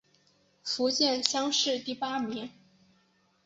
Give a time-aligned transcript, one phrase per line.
[0.63, 2.49] 福建乡试第八名。